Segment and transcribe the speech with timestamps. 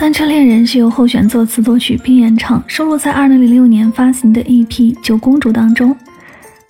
[0.00, 4.66] 单车恋人是由候选作词作曲并演唱，收录在2006年发行的 EP
[5.02, 5.94] 《九公主》当中。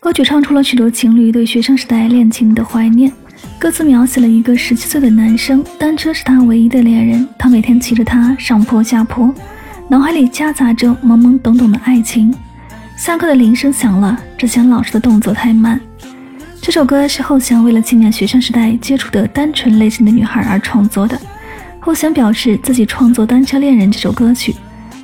[0.00, 3.12] 歌曲唱出了许多情侣对学生时代恋情的怀念。
[3.56, 9.32] 歌词描写了一个十七岁的男生，单车是他唯一的恋人，他每天骑着它上坡下坡，
[9.86, 12.34] 脑海里夹杂着懵懵懂懂的爱情。
[12.96, 15.80] 下课的铃声响了，之前老师的动作太慢。
[16.60, 21.16] 这首歌是后弦为了纪念学生时代接触的单纯类型的女孩而创作的。
[21.82, 24.54] 后弦表示自己创作《单车恋人》这首歌曲，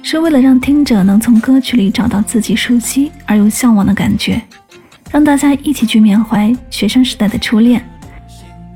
[0.03, 4.41] 是为了让听者能从歌曲里找到自己熟悉而又向往的感觉，
[5.11, 7.83] 让大家一起去缅怀学生时代的初恋。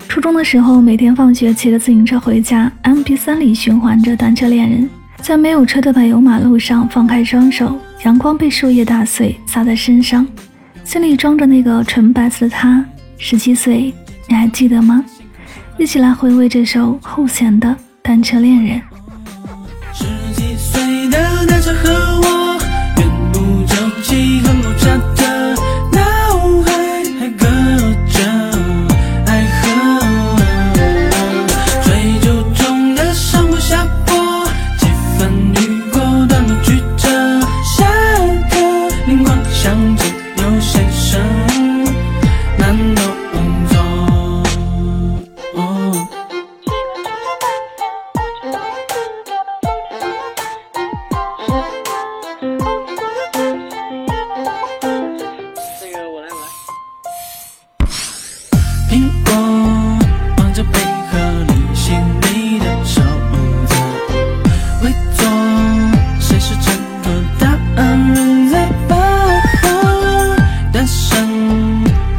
[0.08, 4.82] 初中的时候，每天放学骑着自行车回家，MP3 里循环着《单车恋人》，
[5.22, 10.26] 在没有车的柏油马路上放开双手，阳光被树叶打碎洒在身上，
[10.84, 12.82] 心里装着那个纯白色的他。
[13.18, 13.94] 十七岁，
[14.26, 15.04] 你还记得吗？
[15.76, 17.76] 一起来回味这首后弦的。
[18.10, 18.82] 单车恋人。
[19.92, 21.88] 十几岁的单车和
[22.20, 22.58] 我，
[22.96, 25.54] 远不久起很不差的
[25.92, 26.00] 脑
[26.64, 26.72] 海
[27.20, 27.46] 还隔
[28.10, 28.18] 着
[29.26, 29.62] 爱河，
[31.84, 31.88] 追
[32.20, 32.26] 逐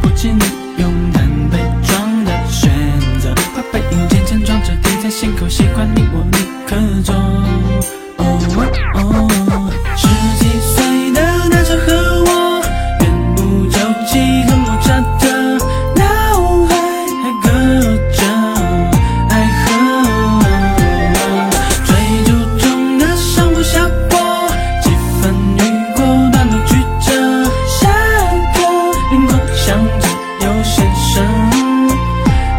[0.02, 0.44] 不计你
[0.78, 2.72] 勇敢被装的选
[3.20, 6.04] 择，把背影渐渐装着贴在心口，习惯你
[29.72, 30.06] 想着
[30.42, 31.24] 有先生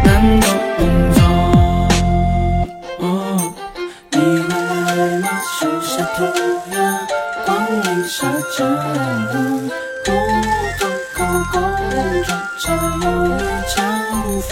[0.03, 0.09] 难
[0.41, 0.81] 动
[1.13, 1.17] 作。
[3.01, 3.05] 哦
[4.09, 4.17] 你
[4.49, 4.51] 来
[5.19, 6.17] 了，树下涂
[6.73, 6.75] 鸦，
[7.45, 8.25] 光影沙
[8.57, 8.65] 着，
[10.03, 10.09] 不
[10.79, 11.17] 同口
[11.51, 11.53] 公
[12.23, 12.27] 主
[12.59, 13.05] 才有
[13.75, 13.77] 长
[14.49, 14.51] 发。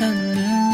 [0.00, 0.69] 那年